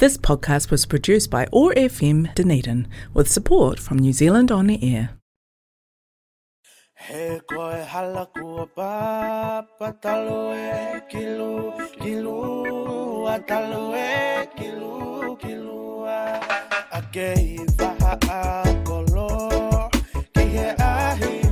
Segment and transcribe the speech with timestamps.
[0.00, 4.78] This podcast was produced by OAR FM Dunedin with support from New Zealand On the
[4.82, 5.10] Air.
[6.96, 11.00] He koe hala kua pa, patalo e
[13.28, 16.40] a talo e a.
[16.92, 17.02] A
[17.78, 19.90] waha a kolo,
[20.32, 21.49] ki he ahi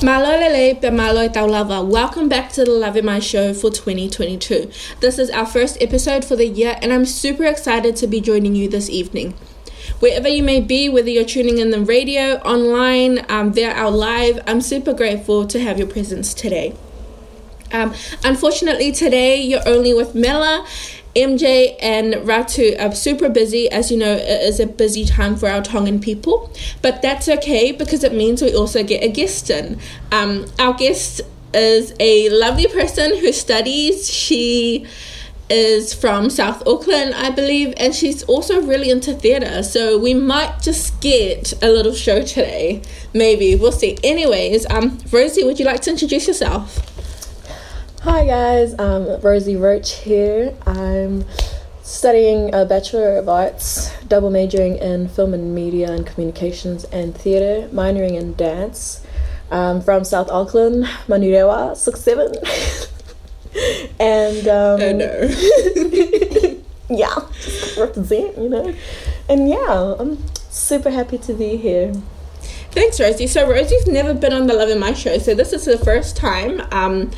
[0.00, 1.82] Malo lele pe e.
[1.82, 4.70] Welcome back to the Love in My Show for 2022.
[5.00, 8.54] This is our first episode for the year and I'm super excited to be joining
[8.54, 9.34] you this evening.
[9.98, 14.38] Wherever you may be, whether you're tuning in the radio, online, um, via our live,
[14.46, 16.76] I'm super grateful to have your presence today.
[17.72, 17.92] Um,
[18.22, 20.64] unfortunately, today you're only with Mela.
[21.14, 23.70] MJ and Ratu are super busy.
[23.70, 26.52] As you know, it is a busy time for our Tongan people,
[26.82, 29.78] but that's okay because it means we also get a guest in.
[30.12, 31.20] Um, our guest
[31.54, 34.12] is a lovely person who studies.
[34.12, 34.86] She
[35.50, 39.62] is from South Auckland, I believe, and she's also really into theatre.
[39.62, 42.82] So we might just get a little show today.
[43.14, 43.96] Maybe we'll see.
[44.04, 46.97] Anyways, um, Rosie, would you like to introduce yourself?
[48.08, 50.56] Hi guys, um, Rosie Roach here.
[50.64, 51.26] I'm
[51.82, 57.68] studying a Bachelor of Arts, double majoring in film and media and communications and theatre,
[57.68, 59.04] minoring in dance.
[59.50, 62.32] Um, from South Auckland, Manurewa, six seven,
[64.00, 65.28] and um, Oh no.
[66.88, 68.74] yeah, just represent, you know.
[69.28, 70.16] And yeah, I'm
[70.48, 71.92] super happy to be here.
[72.78, 73.26] Thanks, Rosie.
[73.26, 76.16] So Rosie's never been on the Love in My show, so this is the first
[76.16, 76.62] time.
[76.70, 77.10] Um,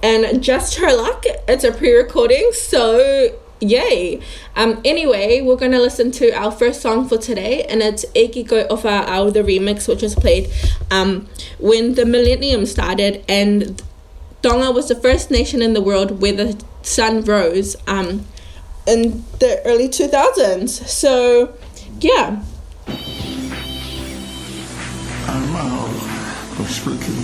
[0.00, 4.20] and just her luck, it's a pre-recording, so yay.
[4.54, 8.68] Um, anyway, we're gonna listen to our first song for today, and it's Eki Go
[8.68, 10.52] Ofa Au, the remix, which was played
[10.88, 11.26] um,
[11.58, 13.82] when the millennium started, and
[14.42, 18.24] Tonga was the first nation in the world where the sun rose um,
[18.86, 20.68] in the early 2000s.
[20.86, 21.58] So,
[21.98, 22.40] yeah.
[25.30, 25.88] I'm Mal
[26.68, 27.22] speaking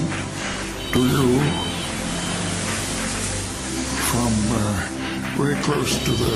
[0.92, 1.40] to you
[4.10, 4.88] from uh,
[5.38, 6.34] very close to the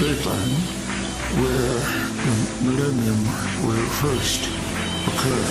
[0.00, 0.54] daytime
[1.38, 1.78] where
[2.24, 2.34] the
[2.64, 3.22] millennium
[3.66, 4.48] will first
[5.06, 5.44] occur.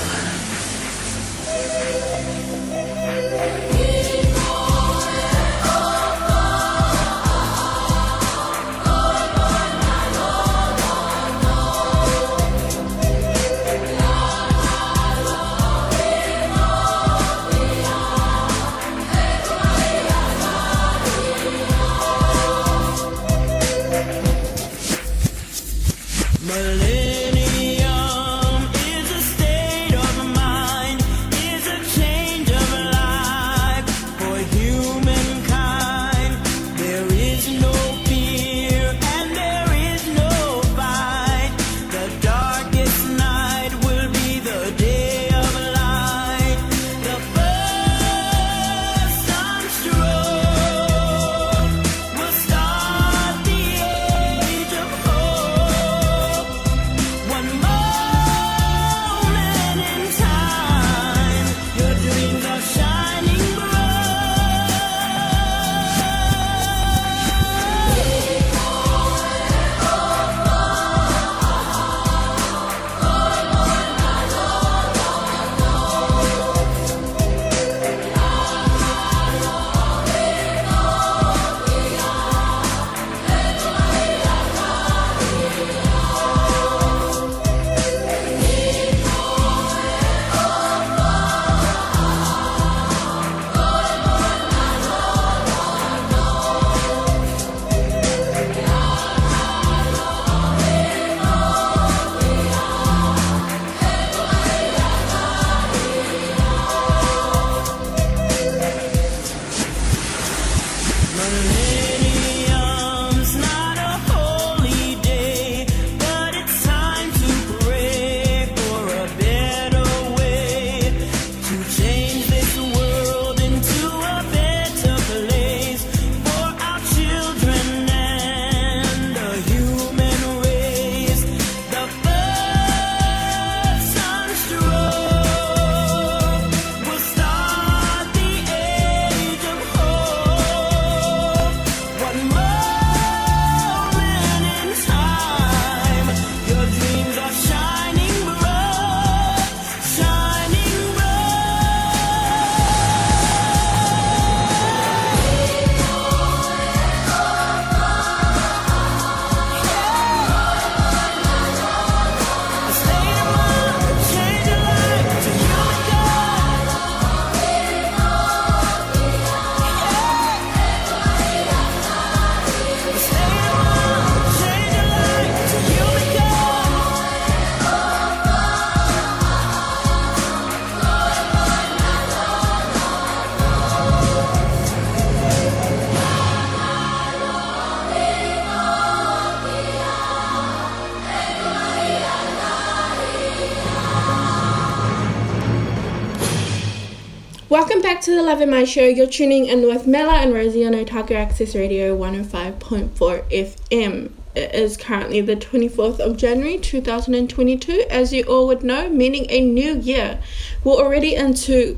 [198.41, 198.87] Love and My show.
[198.87, 202.89] You're tuning in with Mela and Rosie on Otago Access Radio 105.4
[203.29, 204.11] FM.
[204.33, 209.41] It is currently the 24th of January 2022, as you all would know, meaning a
[209.41, 210.19] new year.
[210.63, 211.77] We're already into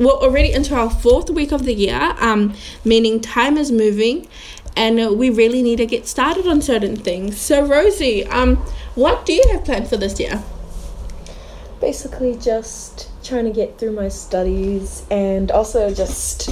[0.00, 4.26] we're already into our fourth week of the year, um, meaning time is moving,
[4.76, 7.40] and uh, we really need to get started on certain things.
[7.40, 8.56] So, Rosie, um,
[8.96, 10.42] what do you have planned for this year?
[11.80, 16.50] Basically, just trying to get through my studies and also just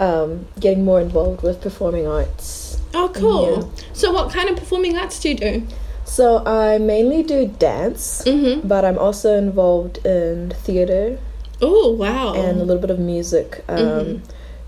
[0.00, 2.80] um, getting more involved with performing arts.
[2.94, 3.58] Oh, cool.
[3.76, 3.82] Yeah.
[3.92, 5.66] So, what kind of performing arts do you do?
[6.04, 8.66] So I mainly do dance, Mm-hmm.
[8.66, 11.18] but I'm also involved in theater
[11.60, 12.32] Oh, wow.
[12.34, 13.62] and a little bit of music.
[13.68, 14.20] Um, Mhm.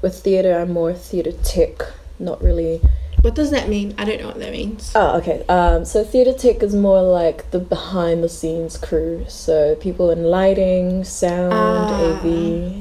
[0.02, 1.82] With theater, I'm more theater tech,
[2.18, 2.80] not really.
[3.22, 3.94] What does that mean?
[3.98, 4.92] I don't know what that means.
[4.94, 5.44] Oh, okay.
[5.48, 9.24] Um, so theater tech is more like the behind the scenes crew.
[9.28, 12.24] So people in lighting, sound, Ah, AV.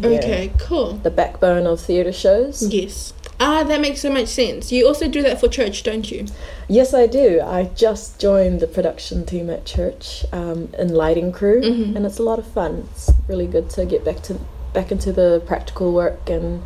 [0.03, 0.07] yeah.
[0.17, 0.93] Okay, cool.
[0.93, 2.63] The backbone of theater shows.
[2.73, 3.13] Yes.
[3.41, 4.71] Ah, that makes so much sense.
[4.71, 6.25] You also do that for church, don't you?
[6.67, 7.39] Yes, I do.
[7.41, 11.95] I just joined the production team at church um, in lighting crew, Mhm.
[11.95, 12.87] and it's a lot of fun.
[12.91, 14.35] It's really good to get back to
[14.73, 16.61] back into the practical work and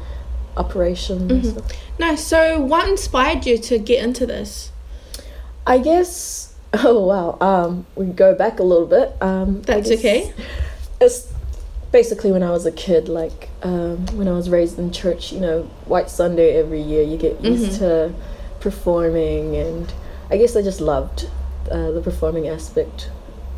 [0.55, 1.51] Mhm.
[1.51, 1.71] stuff.
[1.99, 2.23] Nice.
[2.23, 4.71] So, what inspired you to get into this?
[5.65, 6.49] I guess.
[6.75, 7.37] Oh wow.
[7.39, 9.13] Um, we go back a little bit.
[9.21, 10.33] Um, That's okay.
[10.99, 11.27] It's
[11.91, 15.31] basically when I was a kid, like um, when I was raised in church.
[15.31, 17.77] You know, White Sunday every year, you get used Mhm.
[17.79, 18.13] to
[18.59, 19.93] performing, and
[20.31, 21.29] I guess I just loved
[21.69, 23.09] uh, the performing aspect,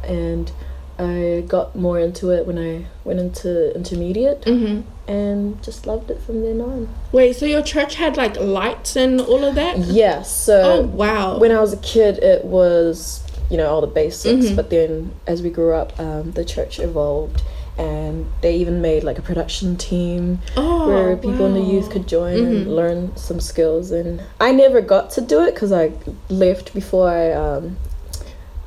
[0.03, 0.51] and
[0.99, 4.81] I got more into it when I went into intermediate, Mm-hmm.
[5.07, 6.89] And just loved it from then on.
[7.11, 9.77] Wait, so your church had like lights and all of that?
[9.79, 10.21] Yeah.
[10.23, 11.37] So Oh, wow.
[11.37, 14.55] when I was a kid, it was you know all the basics, Mhm.
[14.55, 17.43] but then as we grew up, um, the church evolved,
[17.77, 22.07] and they even made like a production team oh, where people in the youth could
[22.07, 22.47] join Mhm.
[22.47, 23.91] and learn some skills.
[23.91, 25.91] And I never got to do it because I
[26.29, 27.77] left before I um,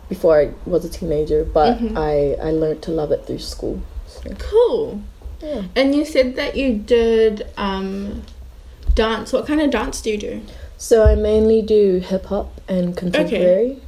[0.09, 1.97] before I was a teenager, but Mhm.
[1.97, 3.81] I I learned to love it through school.
[4.07, 5.01] So, Cool.
[5.41, 5.63] Yeah.
[5.77, 8.23] And you said that you did um,
[8.95, 9.33] dance.
[9.33, 10.43] What kind of dance do you do?
[10.77, 13.81] So I mainly do hip hop and contemporary.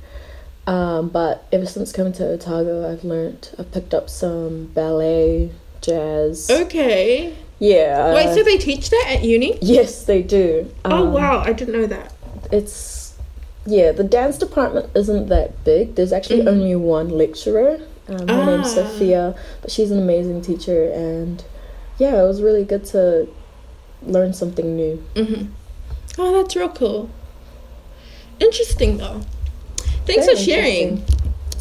[0.66, 6.48] Um, but ever since coming to Otago, I've learned, I've picked up some ballet, jazz.
[6.50, 7.36] Okay.
[7.58, 8.14] Yeah.
[8.14, 9.58] Wait, so they teach that at uni?
[9.60, 10.72] yes, they do.
[10.84, 11.40] oh, Um, wow.
[11.44, 12.12] I didn't know that.
[12.52, 13.14] It's,
[13.66, 15.94] yeah, the dance department isn't that big.
[15.94, 16.48] There's actually Mhm.
[16.48, 17.80] only one lecturer.
[18.10, 18.74] Um, her name's Ah.
[18.86, 20.90] Sophia, but she's an amazing teacher.
[20.90, 21.44] And
[21.98, 23.28] yeah, it was really good to
[24.02, 25.02] learn something new.
[25.14, 25.46] Mm-hmm.
[26.18, 27.08] Oh, that's real cool.
[28.40, 29.20] Interesting, though.
[30.06, 31.04] Thanks Very for sharing.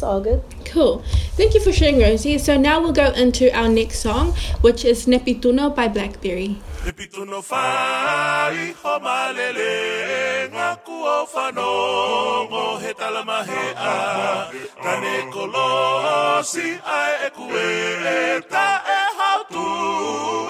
[0.00, 0.42] It's all good.
[0.64, 1.02] Cool.
[1.36, 2.38] Thank you for sharing, Rosie.
[2.38, 6.56] So now we'll go into our next song, which is Nepituno by Blackberry.
[6.84, 14.48] Repituno fai ho malele ngaku o whanongo he talamahea
[14.82, 17.68] Tane kolosi ai e kue
[18.16, 18.88] e ta e
[19.18, 19.66] hautu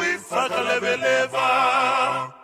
[0.06, 2.39] i whakalewelewa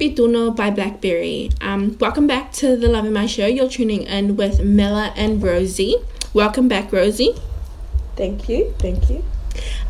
[0.00, 1.50] Nepi Tuno by Blackberry.
[1.60, 3.46] Um, welcome back to the Love in My Show.
[3.46, 5.96] You're tuning in with Mela and Rosie.
[6.32, 7.34] Welcome back, Rosie.
[8.16, 9.22] Thank you, thank you.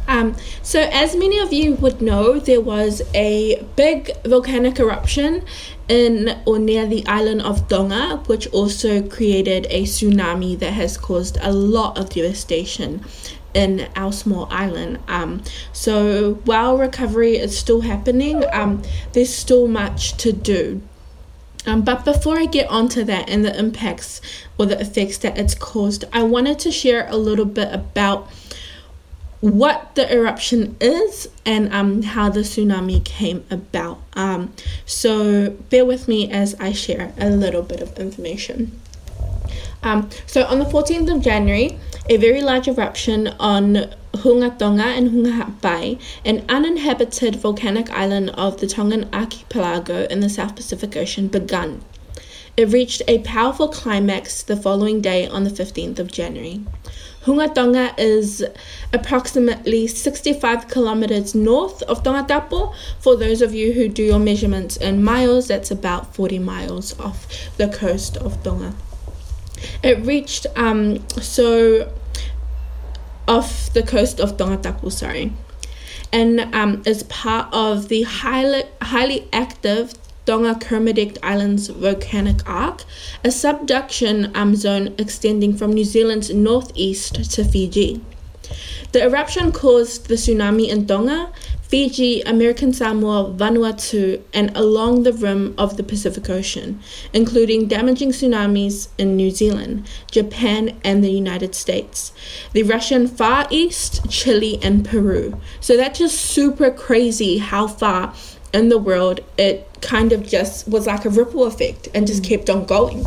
[0.09, 5.45] Um, so, as many of you would know, there was a big volcanic eruption
[5.87, 11.39] in or near the island of Tonga, which also created a tsunami that has caused
[11.41, 13.05] a lot of devastation
[13.55, 14.99] in our small island.
[15.09, 15.43] Um,
[15.73, 20.83] so, while recovery is still happening, um, there's still much to do.
[21.67, 24.21] Um, but before I get onto that and the impacts
[24.59, 28.31] or the effects that it's caused, I wanted to share a little bit about
[29.41, 34.01] what the eruption is and um, how the tsunami came about.
[34.15, 34.53] Um,
[34.85, 38.79] so bear with me as I share a little bit of information.
[39.83, 45.11] Um, so on the 14th of January, a very large eruption on Hunga Tonga and
[45.11, 51.29] Hunga Ha'apai, an uninhabited volcanic island of the Tongan archipelago in the South Pacific Ocean,
[51.29, 51.83] began.
[52.57, 56.61] It reached a powerful climax the following day on the 15th of January.
[57.25, 58.45] Hunga Tonga is
[58.93, 62.75] approximately 65 kilometers north of Tongatapu.
[62.99, 67.27] For those of you who do your measurements in miles, that's about 40 miles off
[67.57, 68.75] the coast of Tonga.
[69.83, 71.93] It reached um so
[73.29, 75.33] off the coast of Tongatapu, sorry,
[76.13, 79.95] and um, is part of the highly highly active
[80.27, 82.85] Tonga Kermadec Islands volcanic arc,
[83.25, 88.01] a subduction um, zone extending from New Zealand's northeast to Fiji.
[88.93, 91.33] The eruption caused the tsunami in Tonga,
[91.71, 96.81] Fiji, American Samoa, Vanuatu, and along the rim of the Pacific Ocean,
[97.13, 102.13] including damaging tsunamis in New Zealand, Japan, and the United States,
[102.55, 105.41] the Russian Far East, Chile, and Peru.
[105.61, 108.15] So that's just super crazy how far
[108.53, 112.51] in the world it kind of just was like a ripple effect and just kept
[112.51, 113.07] on going.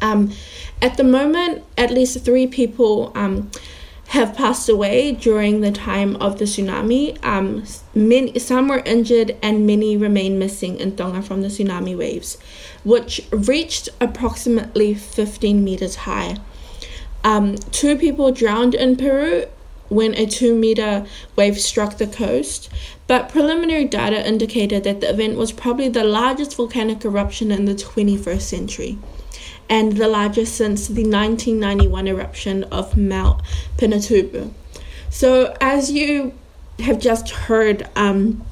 [0.00, 0.32] Um,
[0.80, 3.50] at the moment, at least three people um,
[4.12, 7.16] have passed away during the time of the tsunami.
[7.24, 7.64] Um,
[7.94, 12.36] many, some were injured, and many remain missing in Tonga from the tsunami waves,
[12.84, 16.36] which reached approximately 15 meters high.
[17.24, 19.46] Um, two people drowned in Peru
[19.88, 22.68] when a two meter wave struck the coast,
[23.06, 27.74] but preliminary data indicated that the event was probably the largest volcanic eruption in the
[27.74, 28.98] 21st century
[29.72, 33.40] and the largest since the 1991 eruption of Mount
[33.78, 34.52] Pinatubo.
[35.08, 36.34] So, as you
[36.80, 38.44] have just heard, um,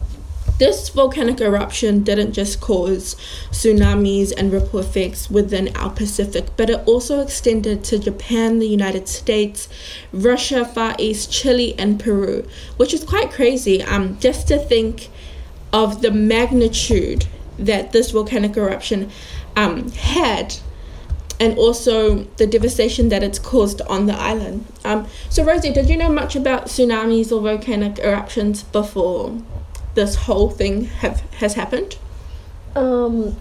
[0.58, 3.16] this volcanic eruption didn't just cause
[3.50, 9.06] tsunamis and ripple effects within our Pacific, but it also extended to Japan, the United
[9.06, 9.68] States,
[10.14, 12.48] Russia, Far East, Chile, and Peru,
[12.78, 13.82] which is quite crazy.
[13.82, 15.10] Um, just to think
[15.70, 17.26] of the magnitude
[17.58, 19.10] that this volcanic eruption
[19.54, 20.56] um, had
[21.40, 24.66] and also the devastation that it's caused on the island.
[24.84, 29.32] Um, so, Rosie, did you know much about tsunamis or volcanic eruptions before
[29.94, 31.96] this whole thing have has happened?
[32.76, 33.36] Um,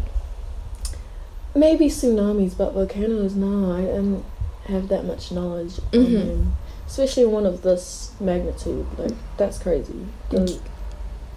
[1.53, 3.35] maybe tsunamis, but volcanoes.
[3.35, 4.23] No, I don't
[4.67, 6.13] have that much knowledge Mhm.
[6.13, 6.55] them.
[6.87, 8.85] Especially one of this magnitude.
[8.97, 10.07] Like that's crazy.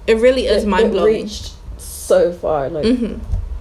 [0.06, 1.24] It really is mind blowing.
[1.24, 2.70] reached so far.
[2.70, 3.16] Like hmm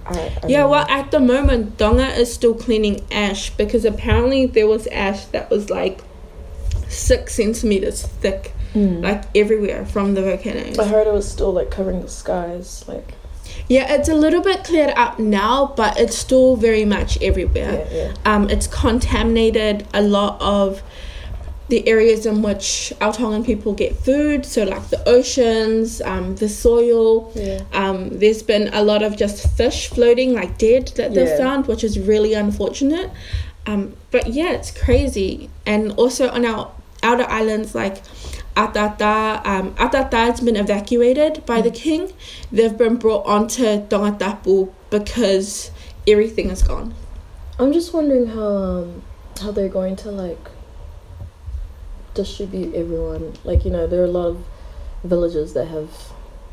[0.06, 4.66] I, I Yeah, well, at the moment, Tonga is still cleaning ash because apparently there
[4.66, 6.02] was ash that was like
[6.88, 9.02] six centimeters thick, Mm.
[9.02, 10.78] like everywhere from the volcanoes.
[10.78, 12.84] I heard it was still like covering the skies.
[12.88, 13.12] Like
[13.68, 17.86] Yeah, it's a little bit cleared up now, but it's still very much everywhere.
[17.90, 18.12] yeah, yeah.
[18.24, 20.82] Um, it's contaminated a lot of
[21.68, 26.48] the areas in which our Tongan people get food, so like the oceans, um, the
[26.48, 27.32] soil.
[27.34, 27.60] Yeah.
[27.72, 31.38] Um, there's been a lot of just fish floating like dead that they've Yeah.
[31.38, 33.10] found, which is really unfortunate.
[33.66, 35.48] Um, but yeah, it's crazy.
[35.64, 36.70] And also on our
[37.02, 38.02] outer islands like
[38.56, 42.12] Atata, um, Atata has been evacuated by the king.
[42.50, 45.70] They've been brought onto Tongatapu because
[46.06, 46.94] everything is gone.
[47.58, 49.02] I'm just wondering how um,
[49.40, 50.50] how they're going to like
[52.14, 53.34] distribute everyone.
[53.44, 54.44] Like you know, there are a lot of
[55.04, 55.88] villages that have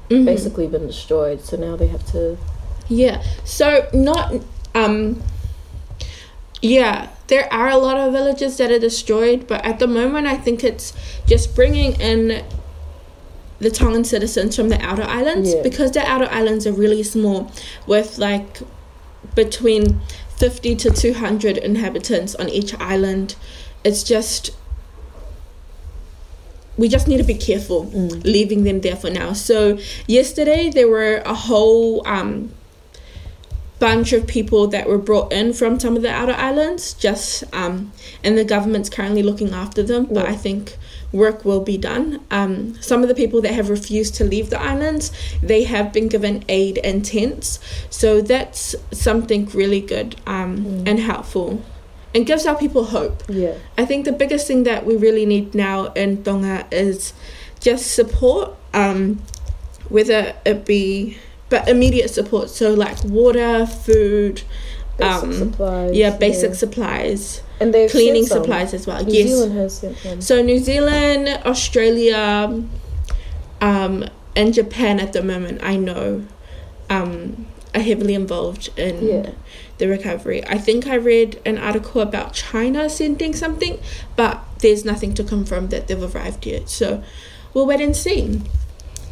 [0.10, 0.26] Mhm.
[0.26, 2.38] basically been destroyed, so now they have to.
[2.88, 3.22] Yeah.
[3.44, 4.34] So not
[4.76, 5.22] um
[6.62, 10.36] yeah, there are a lot of villages that are destroyed, but at the moment I
[10.36, 10.94] think it's
[11.26, 12.44] just bringing in
[13.60, 15.62] the Tongan citizens from the outer islands Yeah.
[15.62, 17.52] because the outer islands are really small
[17.88, 18.60] with like
[19.36, 20.00] between
[20.38, 23.36] 50 to 200 inhabitants on each island.
[23.84, 24.52] It's just
[26.80, 28.24] we just need to be careful Mm.
[28.36, 29.34] leaving them there for now.
[29.34, 29.58] So
[30.08, 32.52] yesterday there were a whole um,
[33.80, 37.92] bunch of people that were brought in from some of the outer islands, just um,
[38.24, 40.06] and the government's currently looking after them.
[40.06, 40.34] But Yeah.
[40.34, 40.78] I think
[41.12, 42.20] work will be done.
[42.30, 45.12] Um, some of the people that have refused to leave the islands,
[45.42, 47.60] they have been given aid and tents.
[47.90, 51.62] So that's something really good um, and helpful,
[52.14, 53.24] and gives our people hope.
[53.28, 53.56] Yeah.
[53.78, 57.14] I think the biggest thing that we really need now in Tonga is
[57.60, 59.22] just support, um,
[59.90, 61.18] whether it be
[61.50, 64.44] but immediate support, so like water, food,
[64.98, 65.96] Basic um, supplies.
[65.96, 69.04] yeah, basic supplies, and they've cleaning supplies as well.
[69.04, 69.28] New yes.
[69.30, 70.22] Zealand has sent some.
[70.22, 72.64] So New Zealand, Australia,
[73.62, 76.26] um, and Japan at the moment, I know,
[76.90, 79.30] um, are heavily involved in Yeah.
[79.80, 80.46] The recovery.
[80.46, 83.80] I think I read an article about China sending something,
[84.16, 86.70] but there's nothing to confirm that they've arrived yet.
[86.70, 87.04] So
[87.54, 88.42] we'll wait and see.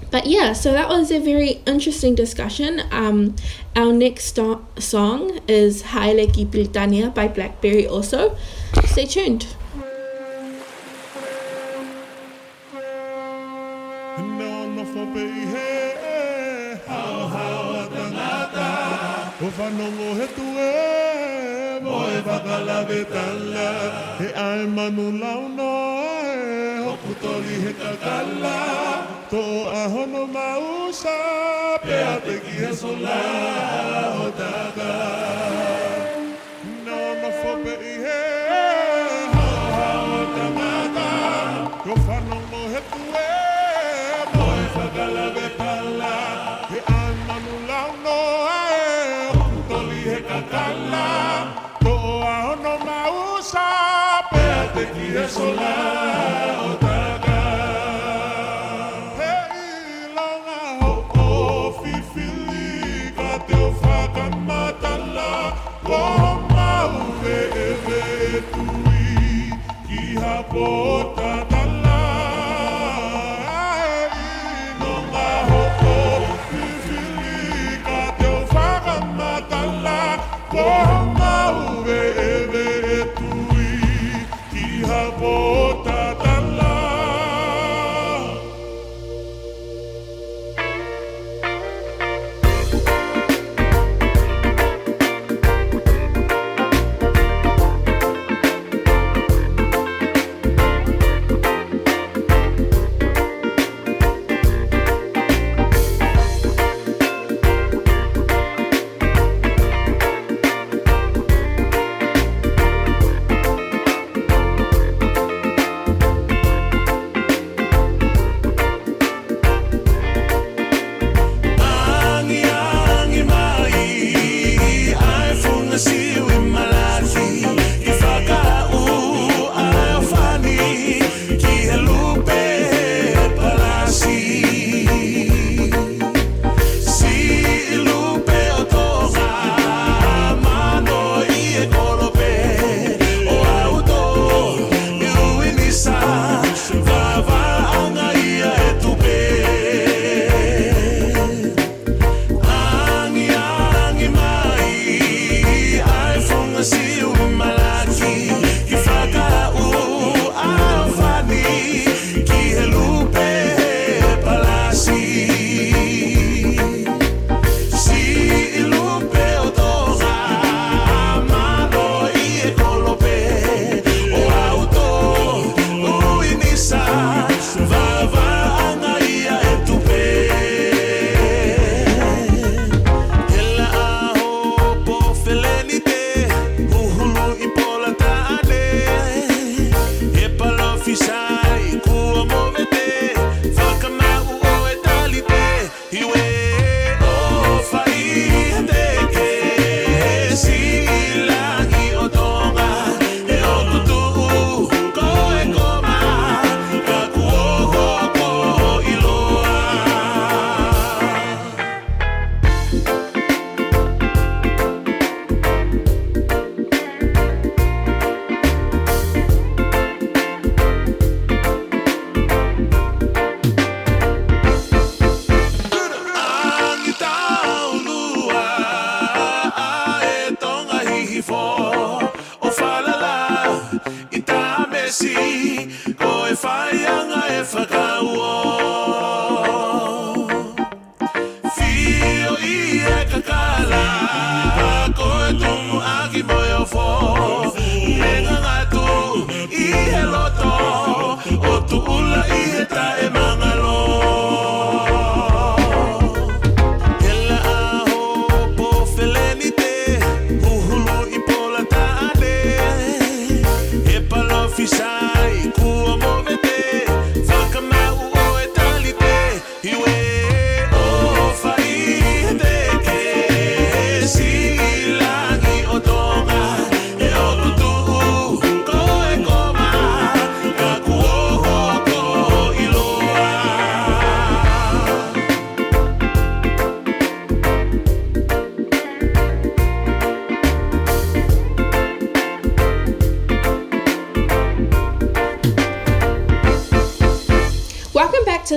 [0.10, 2.82] But yeah, so that was a very interesting discussion.
[2.92, 3.36] Um,
[3.76, 4.40] our next
[4.80, 8.38] song is Haile Ki Britania by Blackberry also.
[8.86, 9.48] Stay tuned.
[24.88, 25.70] Ai manu launo
[26.24, 26.80] e.
[26.86, 28.58] Hokutoli he kakala.
[29.32, 29.44] Tō
[29.82, 31.18] ahono mausa.
[31.84, 32.56] Pea te ki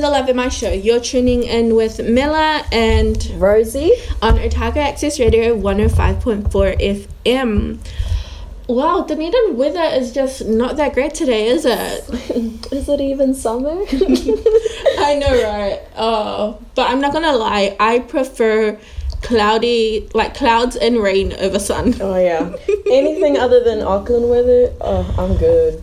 [0.00, 0.72] to the Love in My Show.
[0.72, 3.92] You're tuning in with Mila and Rosie.
[4.22, 7.78] on Otago Access Radio 105.4 FM.
[8.66, 12.08] Wow, Dunedin weather is just not that great today, is it?
[12.72, 13.72] Is it even summer?
[14.98, 15.80] I know, right?
[15.96, 18.78] Oh, but I'm not gonna lie, I prefer
[19.20, 21.94] cloudy, like clouds and rain over sun.
[22.00, 22.54] oh yeah.
[22.90, 25.82] Anything other than Auckland weather, oh, I'm good.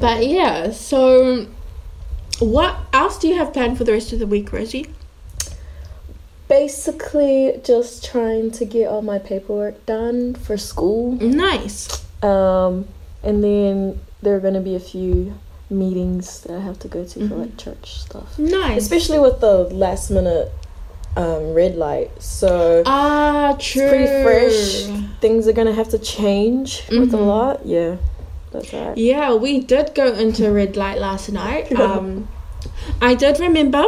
[0.00, 1.46] But yeah, so
[2.42, 4.86] what else do you have planned for the rest of the week, Rosie?
[6.48, 11.12] Basically, just trying to get all my paperwork done for school.
[11.12, 12.04] Nice.
[12.22, 12.86] Um,
[13.22, 15.38] and then there are going to be a few
[15.70, 18.38] meetings that I have to go to for like church stuff.
[18.38, 18.82] Nice.
[18.82, 20.52] Especially with the last minute
[21.16, 22.10] um, red light.
[22.22, 23.82] So Ah, true.
[23.84, 25.06] it's pretty fresh.
[25.20, 27.64] Things are going to have to change with a lot.
[27.64, 27.96] Yeah,
[28.52, 28.96] that's right.
[28.96, 31.72] Yeah, we did go into red light last night.
[31.78, 32.28] Um,
[33.00, 33.78] I did remember.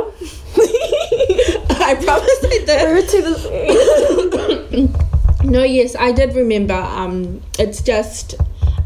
[0.60, 2.88] I promise I did.
[2.88, 5.04] We were to the
[5.44, 6.74] No, yes, I did remember.
[6.74, 8.34] Um, it's just,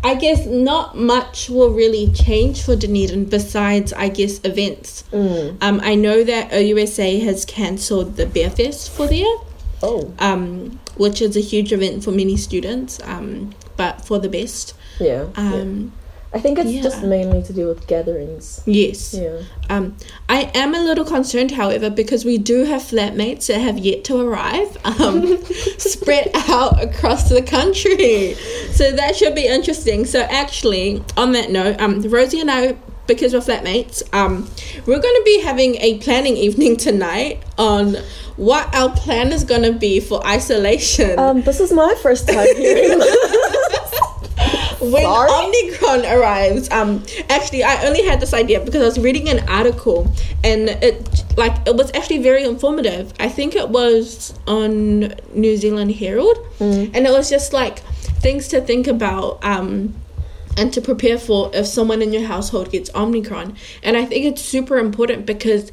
[0.04, 5.04] I guess, not much will really change for Dunedin besides, I guess, events.
[5.12, 9.36] Um, I know that OUSA has cancelled the Bear Fest for the year,
[9.82, 14.74] Oh, um, which is a huge event for many students, um, but for the best.
[15.00, 15.28] Yeah.
[15.36, 15.54] yeah.
[15.54, 15.92] Um,
[16.32, 18.60] I think it's just mainly to do with gatherings.
[18.66, 19.14] Yes.
[19.14, 19.40] Yeah.
[19.70, 19.96] Um,
[20.28, 24.20] I am a little concerned, however, because we do have flatmates that have yet to
[24.20, 25.42] arrive, um,
[25.78, 28.34] spread out across the country.
[28.72, 30.04] So that should be interesting.
[30.04, 34.50] So actually, on that note, um, Rosie and I, because we're flatmates, um,
[34.84, 37.96] we're going to be having a planning evening tonight on
[38.36, 41.18] what our plan is going to be for isolation.
[41.18, 43.00] Um, this is my first time hearing.
[44.80, 45.30] When Sorry?
[45.30, 50.12] Omicron arrives, um, actually, I only had this idea because I was reading an article,
[50.44, 53.12] and it like it was actually very informative.
[53.18, 57.80] I think it was on New Zealand Herald, and it was just like
[58.20, 59.44] things to think about.
[59.44, 59.94] Um,
[60.56, 63.54] and to prepare for if someone in your household gets Omicron.
[63.84, 65.70] And I think it's super important because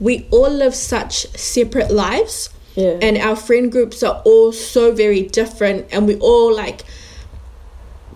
[0.00, 2.96] we all live such separate lives Yeah.
[3.02, 6.84] and our friend groups are all so very different and we all like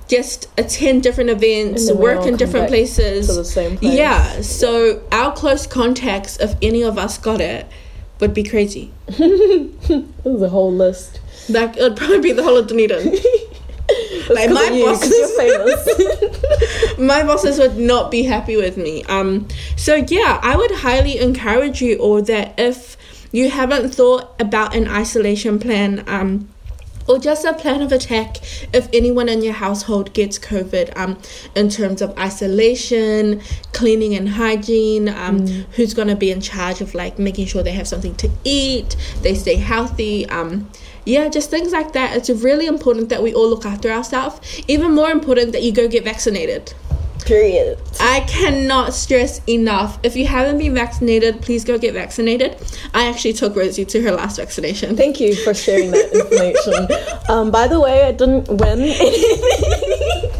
[0.08, 3.94] just attend different events work in different places the place.
[3.94, 7.66] yeah so our close contacts if any of us got it
[8.20, 11.20] would be crazy a whole list.
[11.48, 13.18] like it would probably be the whole of dunedin
[14.30, 15.36] like my you, bosses
[16.98, 19.04] my bosses would not be happy with me.
[19.04, 22.96] Um, so yeah, I would highly encourage you all that if
[23.32, 26.48] you haven't thought about an isolation plan, um,
[27.08, 28.38] or just a plan of attack
[28.72, 31.18] if anyone in your household gets COVID, um,
[31.54, 33.40] in terms of isolation,
[33.72, 37.88] cleaning and hygiene, um, who's gonna be in charge of like making sure they have
[37.88, 40.70] something to eat, they stay healthy, um,
[41.04, 42.16] yeah, just things like that.
[42.16, 44.40] It's really important that we all look after ourselves.
[44.66, 46.74] Even more important that you go get vaccinated.
[47.24, 47.78] Period.
[48.00, 49.98] I cannot stress enough.
[50.02, 52.56] If you haven't been vaccinated, please go get vaccinated.
[52.94, 54.96] I actually took Rosie to her last vaccination.
[54.96, 56.88] Thank you for sharing that information.
[57.28, 60.30] um, by the way, I didn't win anything.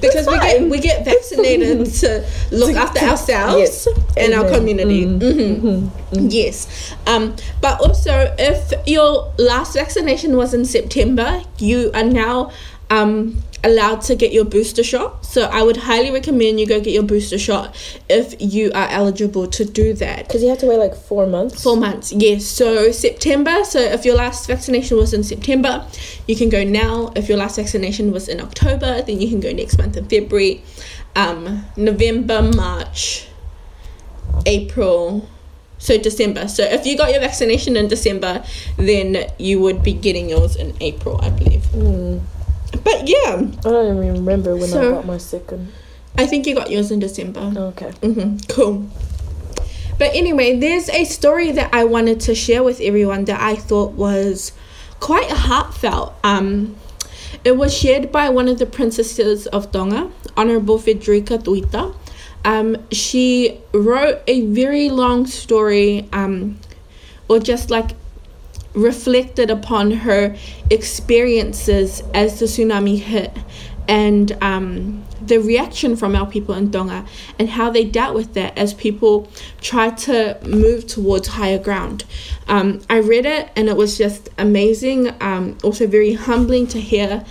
[0.00, 3.88] because we get we get vaccinated to look after ourselves yes.
[4.16, 4.54] and our Amen.
[4.54, 5.04] community.
[5.04, 5.90] Mhm.
[6.32, 12.50] Yes, um, but also if your last vaccination was in September, you are now
[12.90, 15.24] um, allowed to get your booster shot.
[15.24, 17.74] So I would highly recommend you go get your booster shot
[18.08, 20.26] if you are eligible to do that.
[20.26, 21.62] Because you have to wait like four months.
[21.62, 22.46] Four months, yes.
[22.46, 23.64] So September.
[23.64, 25.86] So if your last vaccination was in September,
[26.26, 27.12] you can go now.
[27.16, 30.62] If your last vaccination was in October, then you can go next month in February,
[31.16, 33.28] um, November, March,
[34.46, 35.28] April.
[35.80, 36.48] So December.
[36.48, 38.44] So if you got your vaccination in December,
[38.76, 41.64] then you would be getting yours in April, I believe.
[42.84, 45.72] But yeah, I don't even remember when So- I got my second.
[46.16, 47.40] I think you got yours in December.
[47.56, 47.92] Okay.
[48.02, 48.86] hmm Cool.
[49.98, 53.92] But anyway, there's a story that I wanted to share with everyone that I thought
[53.92, 54.52] was
[55.00, 56.14] quite heartfelt.
[56.24, 56.76] Um,
[57.44, 61.94] it was shared by one of the princesses of Tonga, Honorable Frederica Tuita.
[62.44, 66.58] Um, she wrote a very long story, um,
[67.28, 67.90] or just like
[68.78, 70.36] reflected upon her
[70.70, 73.36] experiences as the tsunami hit
[73.88, 77.06] and um, the reaction from our people in Tonga
[77.38, 82.04] and how they dealt with that as people tried to move towards higher ground.
[82.48, 87.24] Um, I read it and it was just amazing, um, also very humbling to hear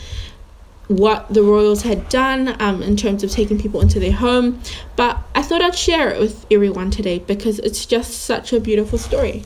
[0.88, 4.60] what the royals had done um, in terms of taking people into their home.
[4.96, 8.98] But I thought I'd share it with everyone today because it's just such a beautiful
[8.98, 9.44] story.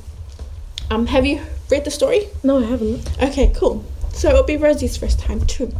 [0.89, 2.27] Um, have you read the story?
[2.43, 3.09] No, I haven't.
[3.21, 3.83] Okay, cool.
[4.13, 5.73] So it'll be Rosie's first time too.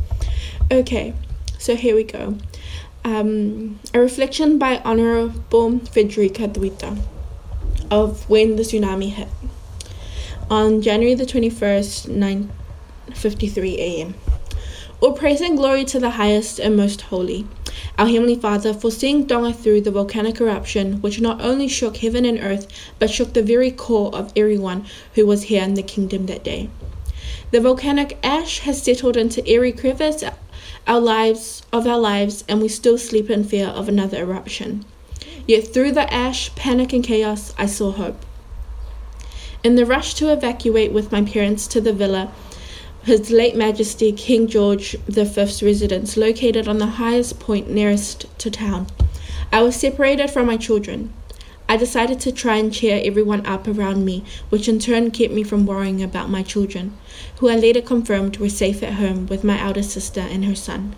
[0.71, 1.13] Okay,
[1.59, 2.37] so here we go.
[3.03, 6.97] Um, a reflection by Honorable Frederica Tuita
[7.89, 9.27] of when the tsunami hit
[10.49, 14.13] on January the 21st, 9:53 a.m.
[15.01, 17.47] All praise and glory to the highest and most holy,
[17.97, 22.25] our Heavenly Father, for seeing Tonga through the volcanic eruption, which not only shook heaven
[22.25, 22.67] and earth,
[22.99, 26.69] but shook the very core of everyone who was here in the kingdom that day.
[27.51, 30.23] The volcanic ash has settled into every crevice
[30.87, 34.85] our lives of our lives, and we still sleep in fear of another eruption.
[35.47, 38.25] Yet through the ash, panic, and chaos, I saw hope.
[39.63, 42.31] In the rush to evacuate with my parents to the villa,
[43.03, 48.85] His late Majesty King George V's residence, located on the highest point nearest to town,
[49.51, 51.11] I was separated from my children.
[51.67, 55.41] I decided to try and cheer everyone up around me, which in turn kept me
[55.41, 56.95] from worrying about my children,
[57.37, 60.95] who I later confirmed were safe at home with my elder sister and her son.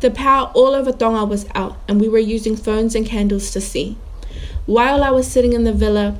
[0.00, 3.60] The power all over Tonga was out, and we were using phones and candles to
[3.60, 3.98] see.
[4.64, 6.16] While I was sitting in the villa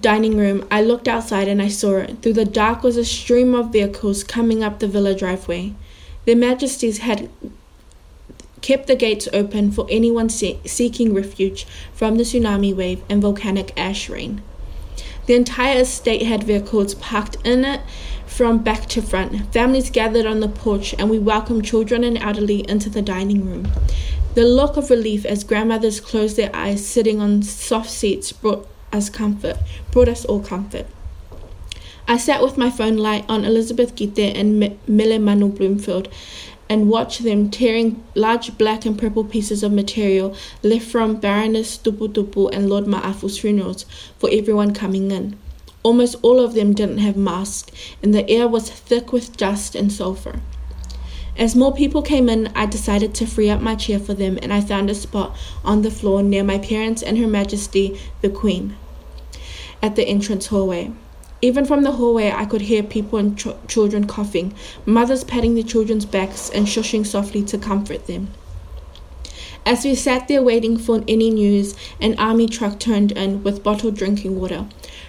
[0.00, 2.22] dining room, I looked outside and I saw it.
[2.22, 5.74] Through the dark was a stream of vehicles coming up the villa driveway.
[6.24, 7.30] Their Majesties had
[8.60, 13.72] kept the gates open for anyone se- seeking refuge from the tsunami wave and volcanic
[13.76, 14.42] ash rain.
[15.26, 17.80] The entire estate had vehicles parked in it
[18.26, 19.52] from back to front.
[19.52, 23.70] Families gathered on the porch, and we welcomed children and elderly into the dining room.
[24.34, 29.10] The look of relief as grandmothers closed their eyes, sitting on soft seats, brought us
[29.10, 29.56] comfort,
[29.90, 30.86] brought us all comfort.
[32.08, 36.08] I sat with my phone light on Elizabeth Gite and M- Mille Manu Bloomfield
[36.68, 42.08] and watched them tearing large black and purple pieces of material left from Baroness Tupu
[42.08, 43.84] Tupu and Lord Ma'afu's funerals
[44.18, 45.38] for everyone coming in.
[45.82, 47.70] Almost all of them didn't have masks,
[48.02, 50.40] and the air was thick with dust and sulfur.
[51.36, 54.52] As more people came in, I decided to free up my chair for them, and
[54.52, 58.76] I found a spot on the floor near my parents and Her Majesty the Queen
[59.82, 60.92] at the entrance hallway.
[61.44, 64.54] Even from the hallway, I could hear people and ch- children coughing,
[64.86, 68.28] mothers patting their children's backs and shushing softly to comfort them.
[69.66, 73.96] As we sat there waiting for any news, an army truck turned in with bottled
[73.96, 74.66] drinking water.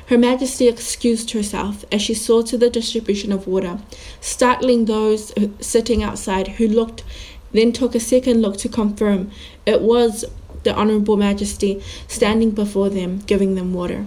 [0.07, 3.79] Her Majesty excused herself as she saw to the distribution of water,
[4.21, 7.03] startling those uh, sitting outside who looked,
[7.51, 9.31] then took a second look to confirm
[9.65, 10.25] it was
[10.63, 14.05] the Honourable Majesty standing before them, giving them water.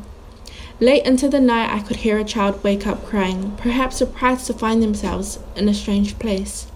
[0.79, 4.53] Late into the night, I could hear a child wake up crying, perhaps surprised to
[4.53, 6.67] find themselves in a strange place.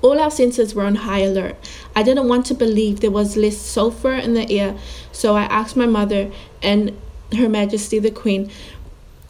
[0.00, 1.56] All our senses were on high alert.
[1.94, 4.78] I didn't want to believe there was less sulfur in the air,
[5.12, 6.96] so I asked my mother and
[7.36, 8.50] Her Majesty the Queen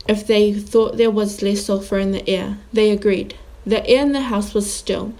[0.08, 2.58] if they thought there was less sulfur in the air.
[2.72, 3.36] They agreed.
[3.66, 5.12] The air in the house was still.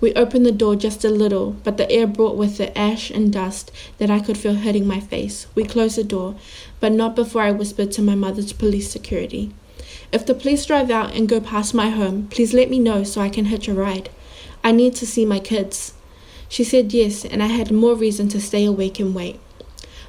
[0.00, 3.30] We opened the door just a little, but the air brought with it ash and
[3.30, 5.46] dust that I could feel hitting my face.
[5.54, 6.36] We closed the door,
[6.80, 9.52] but not before I whispered to my mother's police security.
[10.10, 13.20] If the police drive out and go past my home, please let me know so
[13.20, 14.08] I can hitch a ride.
[14.64, 15.92] I need to see my kids.
[16.48, 19.38] She said yes, and I had more reason to stay awake and wait.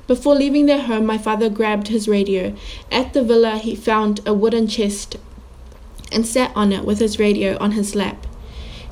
[0.07, 2.55] Before leaving their home, my father grabbed his radio.
[2.91, 5.17] At the villa, he found a wooden chest
[6.11, 8.25] and sat on it with his radio on his lap.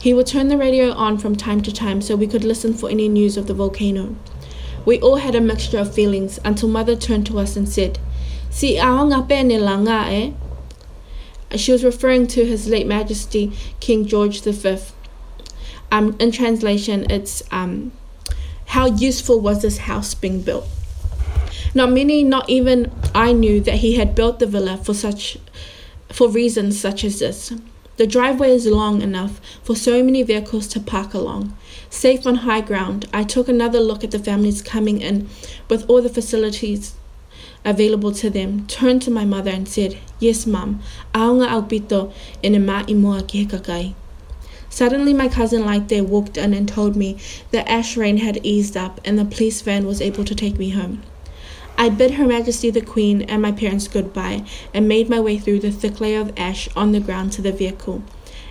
[0.01, 2.89] He would turn the radio on from time to time so we could listen for
[2.89, 4.15] any news of the volcano.
[4.85, 7.99] We all had a mixture of feelings until mother turned to us and said,
[8.49, 10.33] Si aonga pene langa
[11.51, 11.57] eh?
[11.57, 14.77] She was referring to His late Majesty King George V.
[15.91, 17.91] Um, in translation, it's um,
[18.67, 20.67] how useful was this house being built?
[21.73, 25.37] Not many, not even I knew that he had built the villa for such,
[26.09, 27.51] for reasons such as this.
[27.99, 31.57] The driveway is long enough for so many vehicles to park along.
[31.89, 35.27] Safe on high ground, I took another look at the families coming in
[35.69, 36.93] with all the facilities
[37.65, 40.79] available to them, turned to my mother and said, Yes, mum,
[41.13, 43.93] aonga au pito e ne mā i moa ki he kakai.
[44.69, 47.17] Suddenly, my cousin Laite walked in and told me
[47.51, 50.69] the ash rain had eased up and the police van was able to take me
[50.69, 51.01] home.
[51.81, 55.59] I bid Her Majesty the Queen and my parents goodbye and made my way through
[55.59, 58.03] the thick layer of ash on the ground to the vehicle.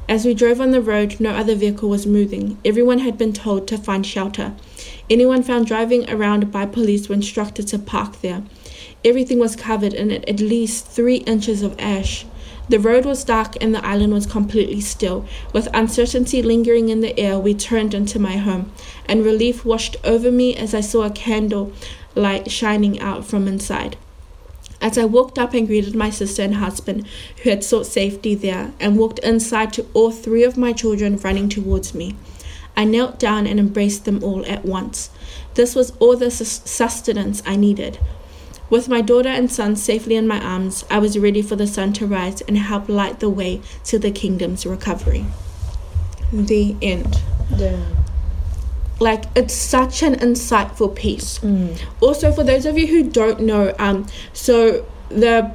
[0.09, 2.57] As we drove on the road, no other vehicle was moving.
[2.65, 4.55] Everyone had been told to find shelter.
[5.11, 8.45] Anyone found driving around by police were instructed to park there.
[9.05, 12.25] Everything was covered in at least three inches of ash.
[12.71, 15.27] The road was dark and the island was completely still.
[15.53, 18.73] With uncertainty lingering in the air, we turned into my home,
[19.07, 21.73] and relief washed over me as I saw a candle
[22.15, 23.97] light shining out from inside.
[24.81, 27.07] As I walked up and greeted my sister and husband,
[27.43, 31.49] who had sought safety there, and walked inside to all three of my children running
[31.49, 32.15] towards me,
[32.77, 35.11] I knelt down and embraced them all at once.
[35.55, 37.99] This was all the sus- sustenance I needed.
[38.71, 41.93] With my daughter and son safely in my arms, I was ready for the sun
[41.95, 45.25] to rise and help light the way to the kingdom's recovery.
[46.33, 47.21] The end.
[47.57, 47.81] Yeah.
[49.01, 51.41] Like it's such an insightful piece.
[52.01, 55.53] Also, for those of you who don't know, um, so the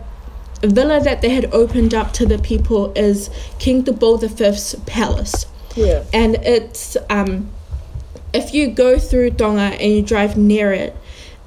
[0.64, 3.30] villa that they had opened up to the people is
[3.60, 6.04] King Tupou V's palace Yeah.
[6.14, 7.50] and it's um
[8.34, 10.96] if you go through Tonga and you drive near it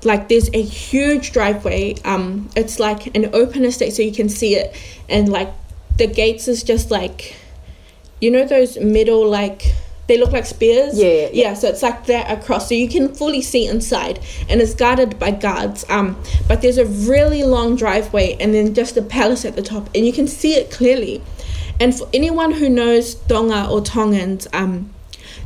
[0.05, 4.55] like there's a huge driveway um it's like an open estate so you can see
[4.55, 4.77] it
[5.09, 5.49] and like
[5.97, 7.35] the gates is just like
[8.21, 9.73] you know those metal like
[10.07, 10.99] they look like spears.
[10.99, 11.55] Yeah, yeah, yeah.
[11.55, 14.21] So it's like that across so you can fully see inside.
[14.49, 15.85] And it's guarded by guards.
[15.89, 16.17] Um
[16.49, 19.89] but there's a really long driveway and then just a palace at the top.
[19.95, 21.23] And you can see it clearly.
[21.79, 24.93] And for anyone who knows Tonga or Tongans, um,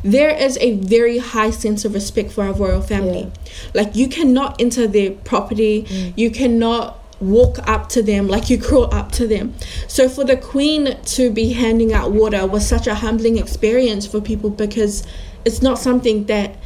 [0.02, 3.30] there is a very high sense of respect for our royal family.
[3.74, 8.92] Like you cannot enter their property, you cannot walk up to them like you crawl
[8.94, 9.54] up to them.
[9.88, 14.20] So for the queen to be handing out water was such a humbling experience for
[14.20, 15.06] people because
[15.44, 16.56] it's not something that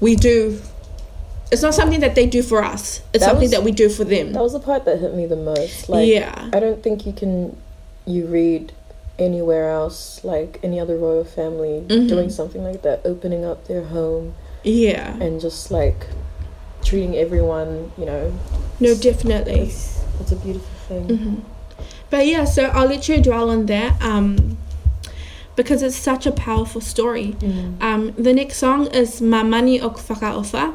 [0.00, 0.60] we do.
[1.50, 3.00] It's not something that they do for us.
[3.12, 4.32] It's That something was- that we do for them.
[4.34, 5.88] That was the part that hit me the most.
[5.88, 6.50] Like, Yeah.
[6.52, 7.56] I don't think you can,
[8.06, 8.72] you read
[9.18, 12.06] anywhere else, like any other royal family Mm-hmm.
[12.06, 15.16] doing something like that, opening up their home yeah.
[15.20, 16.06] and just like
[16.84, 18.32] treating everyone, you know,
[18.80, 19.60] No, definitely.
[19.60, 21.44] it's, it's a beautiful thing.
[22.10, 24.56] But yeah, so I'll let you dwell on that um,
[25.56, 27.36] because it's such a powerful story.
[27.80, 30.74] Um, the next song is Mamani o Whakaofa.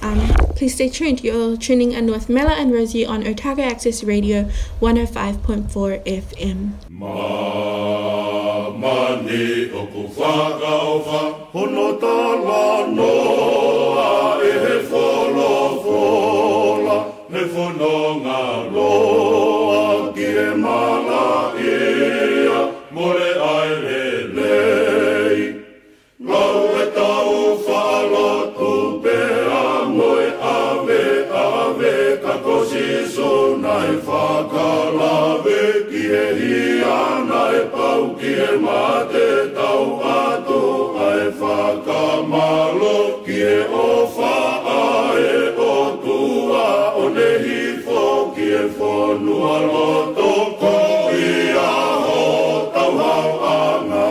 [0.00, 0.20] Um,
[0.54, 1.24] please stay tuned.
[1.24, 4.44] You're tuning in with Mela and Rosie on Otago Access Radio
[4.80, 6.72] 105.4 FM.
[8.78, 12.86] Mani o ku whakaofa, hono tala
[17.78, 22.58] no whanonga loa ki e mala ia,
[22.90, 24.04] more ai le
[24.36, 25.38] lei.
[26.30, 27.30] Lau e tau
[27.66, 28.72] whaalotu
[29.02, 29.18] pe
[29.60, 30.26] a moe
[30.56, 31.04] ave
[31.44, 36.98] ave ka kosi sunai whakalawe ki e hia
[37.30, 39.86] nai pau ki e mate tau
[40.18, 40.60] atu
[41.08, 44.47] ai whakamalo ki e ofa ae
[48.78, 50.74] whonua loto ko
[51.10, 51.30] i
[51.62, 52.22] aho
[52.74, 54.10] tau hau anga.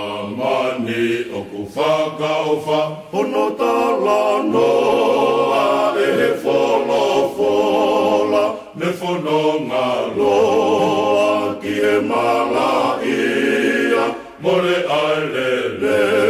[0.00, 1.04] Mamani
[1.38, 2.80] o ku whakaofa,
[3.12, 5.64] hono tala noa
[6.04, 7.04] e he wholo
[7.36, 8.44] whola,
[8.78, 9.88] ne whanonga
[10.18, 11.30] loa
[11.62, 12.72] ki e mala
[13.14, 14.04] ia,
[14.42, 15.50] more ai le
[15.82, 16.29] lei.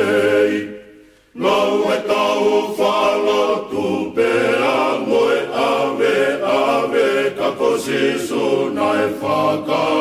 [2.80, 4.16] Lau e tau whalotu
[5.08, 9.99] moe ave ave ka kosi sunai whakalawe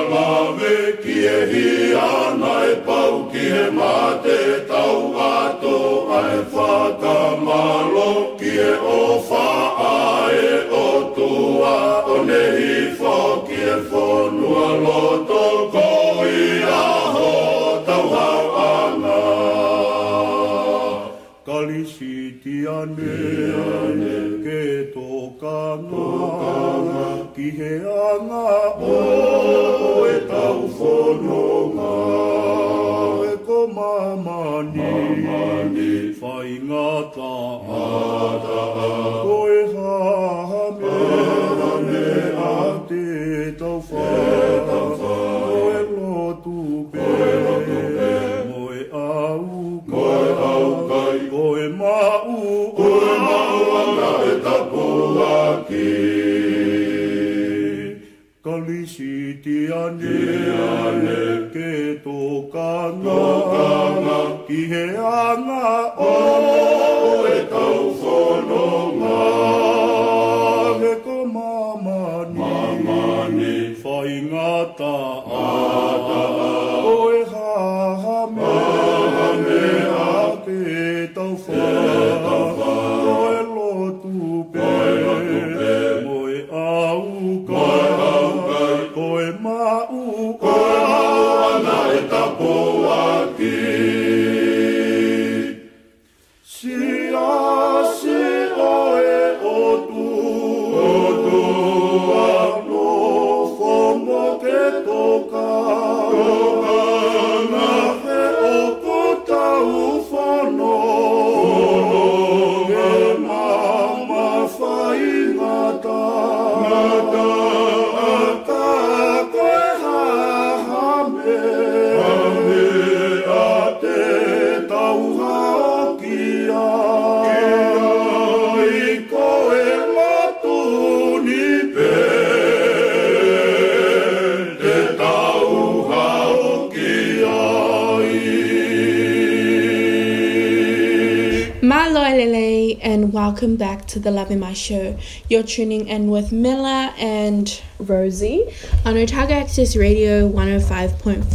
[143.29, 144.97] welcome back to the Lave Mai Show.
[145.29, 148.51] You're tuning in with Mila and Rosie.
[148.83, 151.29] on Otago Access Radio 105.4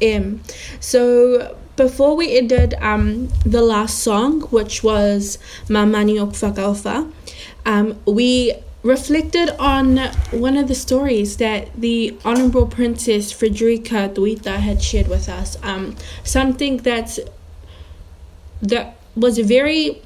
[0.00, 0.40] FM.
[0.80, 7.12] So before we ended um, the last song, which was Mamani o Whakauwha,
[7.66, 9.98] um, we reflected on
[10.32, 15.56] one of the stories that the Honourable Princess Frederica Tuita had shared with us.
[15.62, 15.94] Um,
[16.24, 17.20] something that's
[18.60, 20.02] that was a very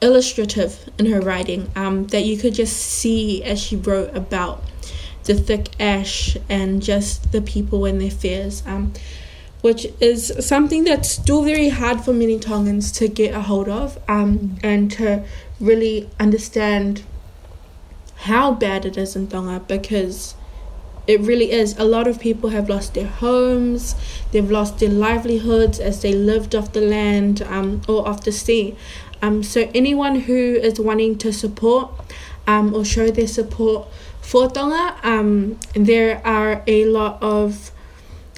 [0.00, 4.62] illustrative in her writing um, that you could just see as she wrote about
[5.24, 8.92] the thick ash and just the people and their fears, um,
[9.62, 13.98] which is something that's still very hard for many Tongans to get a hold of
[14.08, 15.24] um, and to
[15.58, 17.02] really understand
[18.16, 20.34] how bad it is in Tonga because
[21.06, 21.76] it really is.
[21.78, 23.94] A lot of people have lost their homes,
[24.32, 28.76] they've lost their livelihoods as they lived off the land um, or off the sea.
[29.24, 31.90] Um, so, anyone who is wanting to support
[32.46, 33.88] um, or show their support
[34.20, 37.70] for Tonga, um, there are a lot of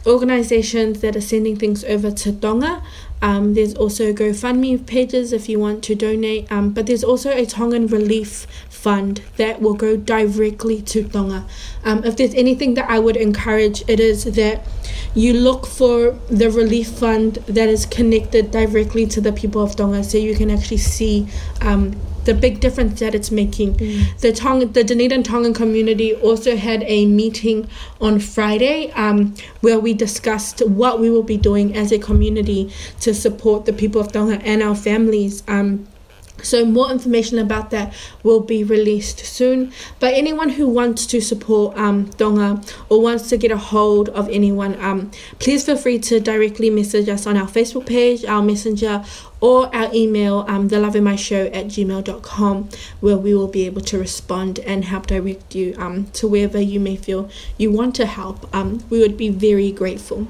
[0.06, 2.84] organizations that are sending things over to Tonga.
[3.22, 7.46] Um, there's also GoFundMe pages if you want to donate, um, but there's also a
[7.46, 11.44] Tongan Relief Fund that will go directly to Tonga.
[11.84, 14.66] Um, if there's anything that I would encourage, it is that
[15.14, 20.04] you look for the relief fund that is connected directly to the people of Tonga
[20.04, 21.26] so you can actually see
[21.62, 23.76] um, the big difference that it's making.
[24.20, 27.68] The Tong, the Dunedin Tongan community also had a meeting
[28.00, 33.14] on Friday um, where we discussed what we will be doing as a community to
[33.14, 35.42] support the people of Tonga and our families.
[35.48, 35.86] Um,
[36.46, 37.92] so more information about that
[38.22, 39.72] will be released soon.
[40.00, 44.28] But anyone who wants to support um, Tonga or wants to get a hold of
[44.28, 49.04] anyone, um, please feel free to directly message us on our Facebook page, our messenger,
[49.40, 52.68] or our email, um, thelavemaishow at gmail.com,
[53.00, 56.80] where we will be able to respond and help direct you um, to wherever you
[56.80, 57.28] may feel
[57.58, 58.54] you want to help.
[58.54, 60.28] Um, we would be very grateful.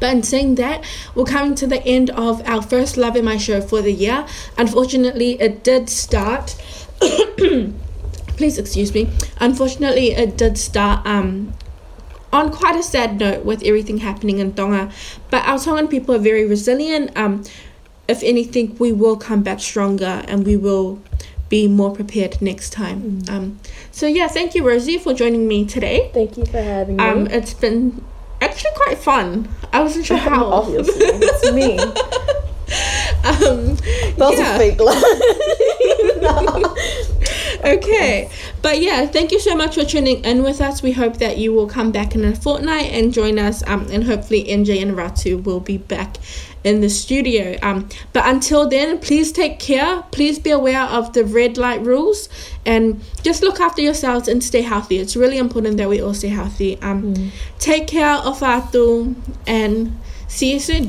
[0.00, 0.84] But in saying that,
[1.14, 4.26] we're coming to the end of our first Lave Mai Show for the year.
[4.56, 6.56] Unfortunately, it did start.
[8.38, 9.10] please excuse me.
[9.40, 11.52] Unfortunately, it did start um,
[12.32, 14.90] on quite a sad note with everything happening in Tonga.
[15.28, 17.14] But our Tongan people are very resilient.
[17.16, 17.44] Um,
[18.06, 21.02] if anything, we will come back stronger and we will
[21.48, 23.22] be more prepared next time.
[23.28, 23.58] Um,
[23.90, 26.10] so yeah, thank you, Rosie, for joining me today.
[26.14, 27.04] Thank you for having me.
[27.04, 28.04] Um, it's been
[28.40, 29.48] actually quite fun.
[29.72, 30.46] I wasn't sure how.
[30.46, 31.78] Obviously, it's me.
[33.24, 33.76] um,
[34.16, 34.54] was yeah.
[34.54, 35.02] a fake line.
[37.76, 38.30] okay,
[38.62, 40.82] but yeah, thank you so much for tuning in with us.
[40.82, 43.62] We hope that you will come back in a fortnight and join us.
[43.66, 46.18] Um, and hopefully NJ and Ratu will be back
[46.68, 47.56] in the studio.
[47.62, 50.02] Um, but until then, please take care.
[50.12, 52.28] Please be aware of the red light rules
[52.66, 54.98] and just look after yourselves and stay healthy.
[54.98, 56.78] It's really important that we all stay healthy.
[56.82, 59.14] Um, take care of Atu
[59.46, 59.98] and
[60.28, 60.88] see you soon.